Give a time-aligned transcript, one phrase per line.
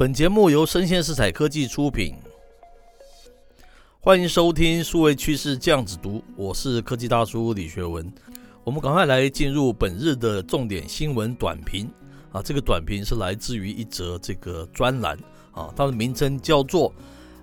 [0.00, 2.14] 本节目由声鲜时采科技出品，
[4.00, 8.10] 欢迎收听数位趋势这样子读，我是科技大叔李学文。
[8.64, 11.86] 我们赶快来进入本日的重点新闻短评
[12.32, 15.18] 啊，这个短评是来自于一则这个专栏
[15.52, 16.90] 啊，它的名称叫做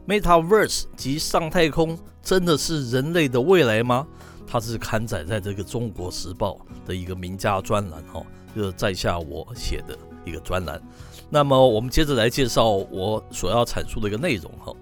[0.07, 4.07] “Metaverse 及上太空真的是人类的未来吗？”
[4.49, 9.95] 它是刊载在这个《中国时报》的一个名家专栏哈，就是在下我写的
[10.27, 10.81] 一个专栏。
[11.29, 14.73] 那么我们接着来介绍我所要阐述的一个内容哈。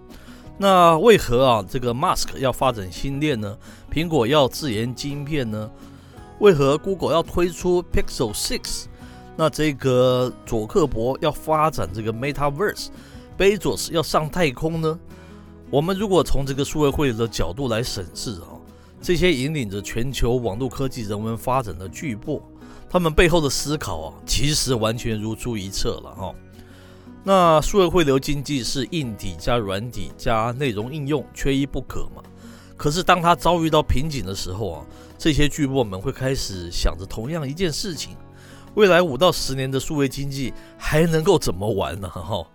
[0.58, 3.58] 那为何啊这个 Musk 要发展新链呢？
[3.92, 5.70] 苹果要自研晶片呢？
[6.40, 8.86] 为何 Google 要推出 Pixel 6？
[9.36, 12.88] 那这个佐克伯要发展这个 Metaverse，
[13.36, 15.00] 贝佐斯要上太空呢？
[15.70, 18.56] 我们如果从这个数位会的角度来审视啊，
[19.02, 22.40] 这些引领着全球网络科技人文发展的巨擘。
[22.90, 26.34] 他们背后的思考啊，其实完全如出一辙了哈。
[27.24, 32.22] 那数位汇流经济是硬体加软体加内容应用缺一不可嘛。
[32.78, 34.86] 可是当它遭遇到瓶颈的时候啊，
[35.18, 38.16] 这些巨擘们会开始想着同样一件事情：
[38.76, 42.08] 未来五到十年的数位经济还能够怎么玩呢？
[42.08, 42.48] 哈。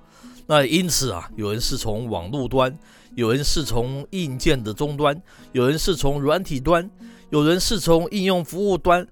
[0.47, 2.79] 那因此啊，有人是从网络端，
[3.15, 5.21] 有人是从硬件的终端，
[5.53, 6.91] 有人是从软体端。
[7.31, 9.07] 有人是从应用服务端，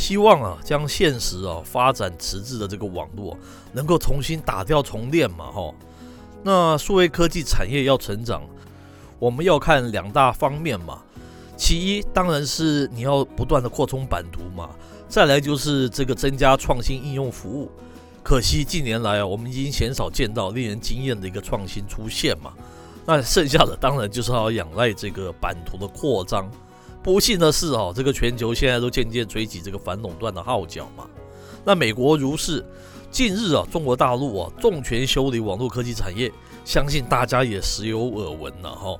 [0.00, 3.36] 希望啊将现实啊发展迟滞的这个网络
[3.72, 5.74] 能够重新打掉重练嘛哈。
[6.42, 8.42] 那数位科技产业要成长，
[9.18, 11.02] 我们要看两大方面嘛。
[11.54, 14.70] 其一当然是你要不断的扩充版图嘛，
[15.06, 17.70] 再来就是这个增加创新应用服务。
[18.22, 22.54] 可惜近年来啊，我们已经鲜少见到令人惊艳的一个创新出现嘛。
[23.04, 26.50] 那剩下的当然就是要仰赖这个版图的扩张。
[27.02, 31.06] 不幸的是，哦，这个全球现在都渐渐吹起这个反垄断的号角嘛。
[31.64, 32.64] 那美国如是，
[33.10, 36.30] 近日啊，中国大陆啊重拳修理网络科技产业，
[36.64, 38.98] 相信大家也时有耳闻了哈。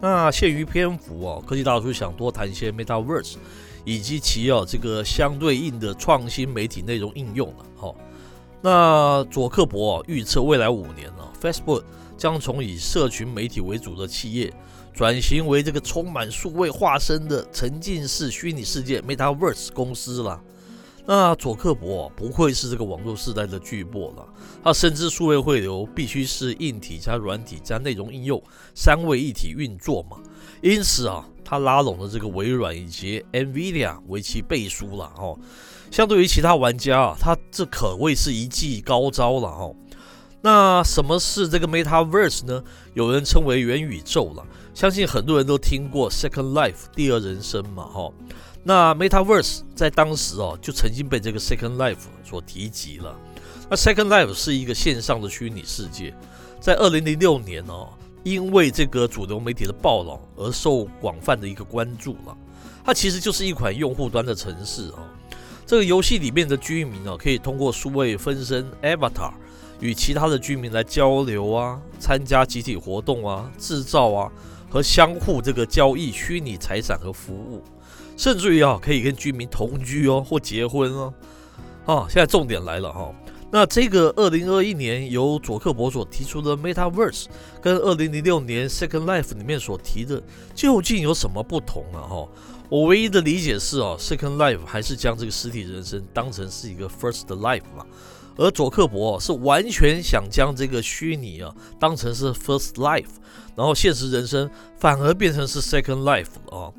[0.00, 3.34] 那限于篇幅啊，科技大叔想多谈一些 Metaverse
[3.84, 7.94] 以及其啊这个相对应的创新媒体内容应用了哈。
[8.62, 11.82] 那佐克伯啊预测未来五年啊，Facebook
[12.20, 14.52] 将从以社群媒体为主的企业。
[14.92, 20.38] 转型为这个充满数位化身的沉浸式虚拟世界 Metaverse 公司了。
[21.06, 24.28] 那佐克伯不愧是这个网络时代的巨擘了。
[24.62, 28.40] 他深知数位汇流必须是硬体加软体加内容应用
[28.74, 30.18] 三位一体运作嘛。
[30.60, 35.38] 因此啊，他拉拢了这个微软以及 NVIDIA 为其背书了哦。
[35.90, 39.74] 相对于其他玩家啊，他这可谓是一记高招了哦。
[40.42, 42.62] 那什么是这个 Metaverse 呢？
[42.94, 44.46] 有人称为元宇宙了。
[44.72, 48.10] 相信很多人都听过 Second Life 第二人生嘛，哈。
[48.62, 53.14] 那 Metaverse 在当时哦，就曾经被这个 Second Life 所提及了。
[53.68, 56.14] 那 Second Life 是一个线上的虚拟世界，
[56.60, 57.88] 在二零零六年哦，
[58.22, 62.36] 因为这个主流媒体的报道而受广泛的一个关注了。
[62.84, 65.04] 它其实就是一款用户端的程式啊。
[65.66, 69.32] 这个游戏里面的居民哦，可以通过数位分身 Avatar
[69.80, 74.30] 与其他的居民来交流啊，参加集体活动啊，制造啊。
[74.72, 77.60] 和相互这个交易虚拟财产和服务，
[78.16, 81.12] 甚至于啊可以跟居民同居哦或结婚哦，
[81.86, 83.12] 啊现在重点来了哈，
[83.50, 87.24] 那这个二零二一年由佐克伯所提出的 Metaverse，
[87.60, 90.22] 跟二零零六年 Second Life 里面所提的
[90.54, 92.28] 究竟有什么不同啊哈？
[92.68, 97.84] 我唯一的理解是啊，Second Life 还是将这个实体人生当成是一个 First Life 嘛。
[98.36, 103.04] 而佐克伯是完全想将这个虚拟啊当成是 first life，
[103.56, 106.72] 然后现实人生反而变成是 second life 啊。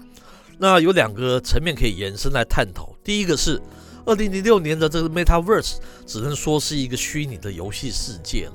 [0.57, 2.95] 那有两个层面可以延伸来探讨。
[3.03, 3.61] 第一个是
[4.05, 8.53] 二零零六年的这个 metaverse 只能说是一个虚拟的游戏世界了，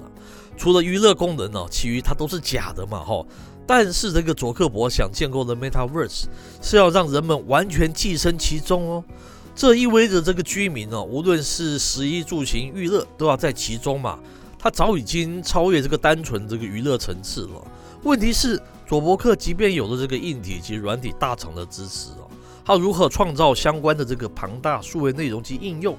[0.57, 3.25] 除了娱乐功能呢，其余它都是假的嘛哈。
[3.69, 6.27] 但是这个佐克伯想建构的 metaverse
[6.63, 9.05] 是要让人们完全寄生其中哦。
[9.57, 14.19] 这意味着这个居民呢，无论是食衣住行娱乐，都要在其中嘛。
[14.59, 17.67] 他早已经超越这个单纯这个娱乐层次了。
[18.03, 22.29] 问题是，佐伯克即便有了这个硬体及软体大厂的支持啊，
[22.67, 25.97] 他如何创造相关的这个庞大数位内容及应用，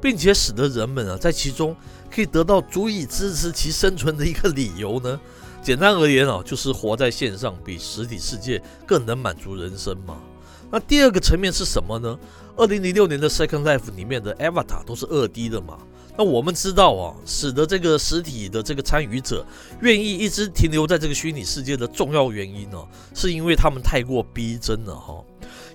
[0.00, 1.76] 并且使得人们啊在其中
[2.10, 5.20] 可以得到足以支持其生存的一个理由呢？
[5.62, 10.16] 简单而言啊，就是活在线上比实体世界更能满足人生嘛。
[10.70, 12.18] 那第二个层面是什么呢？
[12.56, 15.78] 二零零六年的 Second Life 里面的 Avatar 都是二 D 的嘛？
[16.16, 19.44] 那我们知道啊，使得这个实体的这个参与者
[19.80, 22.78] 愿意一直停留在这个虚拟世界的重要原因呢、
[23.14, 25.22] 是因为他们太过逼真了哈。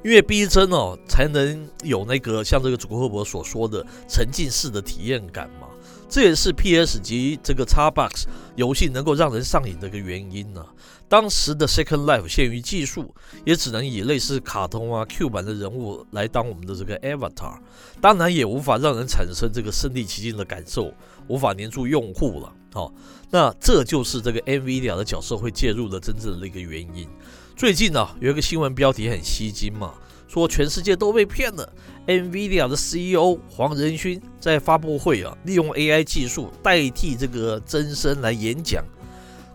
[0.01, 5.67] 因为逼真哦、才能有那个像这个佐克伯所说的沉浸式的体验感嘛。
[6.09, 8.23] 这也是 PS 及这个 Xbox
[8.55, 10.73] 游戏能够让人上瘾的一个原因呢、啊。
[11.07, 13.13] 当时的 Second Life 限于技术，
[13.45, 17.57] 也只能以类似卡通啊 Q 版的人物来当我们的这个 Avatar，
[18.01, 20.93] 当然也无法让人产生这个身临其境的感受，
[21.27, 22.53] 无法黏住用户了。
[22.71, 22.93] 好、
[23.31, 27.07] 那这就是这个 NVIDIA 的角色会介入的真正的一个原因。
[27.55, 29.93] 最近呢、啊，有一个新闻标题很吸睛嘛。
[30.29, 31.67] 说全世界都被骗了。
[32.07, 38.81] NVIDIA 的 CEO 黄仁勋在发布会啊，利用 AI 技术代替这个真身来演讲。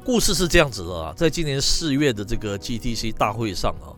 [0.05, 3.89] 故事是这样子的啊，在今年四月的这个 GTC 大会上啊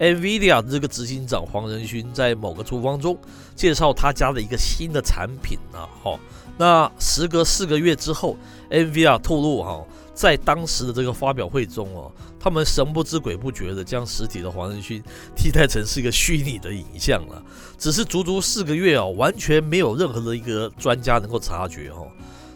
[0.00, 3.16] ，NVIDIA 的这个执行长黄仁勋在某个厨房中
[3.54, 5.86] 介绍他家的一个新的产品啊。
[6.02, 6.18] 好，
[6.58, 8.36] 那时隔四个月之后
[8.70, 9.84] ，NVIDIA 透露哈。
[10.14, 12.12] 在当时的这个发表会中哦，
[12.42, 15.00] 他们神不知鬼不觉的将实体的黄仁勋
[15.36, 17.40] 替代成是一个虚拟的影像了。
[17.78, 22.08] 只是足足四个月哦，完全没有任何的一个专家能够察觉哦。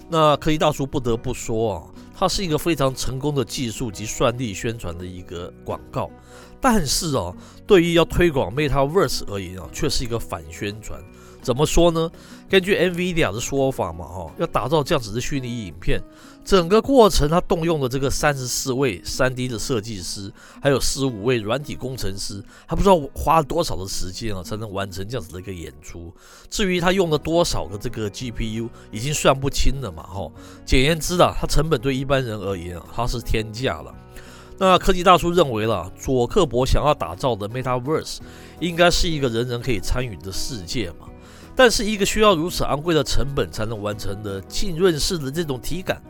[0.08, 1.82] 那科技大叔不得不说啊，
[2.16, 6.10] 它是一个非常成功的技术及算力宣传的一个广告。
[6.60, 11.00] 但是哦，对于要推广 Metaverse 而言啊，却是一个反宣传。
[11.42, 12.10] 怎么说呢？
[12.48, 16.02] 根据 NVIDIA 的说法嘛，哈，要打造这样子的虚拟影片，
[16.46, 20.32] 整个过程他动用了这个三十四位 3D 的设计师，
[20.62, 26.14] 还有十五位软体工程师，还不知道花了多少的时间啊，才能完成这样子的一个演出。
[26.48, 30.30] 至于他用了多少个这个 GPU，已经算不清了嘛，哈。
[30.64, 33.92] 简言之啊，它成本对一般人而言啊，它是天价了。
[34.56, 38.18] 那科技大叔认为了，佐克伯想要打造的 Metaverse，
[38.60, 41.08] 应该是一个人人可以参与的世界嘛。
[41.56, 46.00] 但是一个需要如此昂贵的成本才能完成的浸润式的这种体感，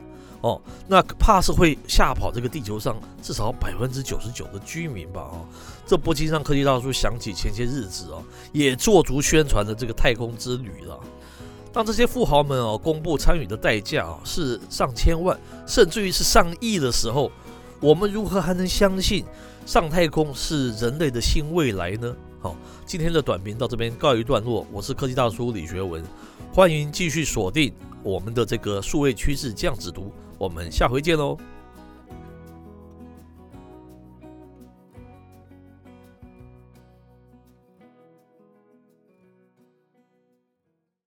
[0.42, 5.22] 哦，那怕是会吓跑这个地球上至少百分之九十九的居民吧？
[5.22, 5.46] 哦，
[5.86, 8.22] 这不禁让科技大叔想起前些日子哦，
[8.52, 10.98] 也做足宣传的这个太空之旅了。
[11.72, 17.30] 当这些富豪们哦公布参与的代价啊是上千万，甚至于是上亿的时候，
[17.80, 19.24] 我们如何还能相信
[19.66, 22.14] 上太空是人类的新未来呢？
[22.40, 22.56] 好，
[22.86, 24.66] 今天的短评到这边告一段落。
[24.72, 26.02] 我是科技大叔李学文，
[26.52, 27.72] 欢迎继续锁定
[28.06, 31.36] 我们的这个数位趋势这样子读，我们下回见喽。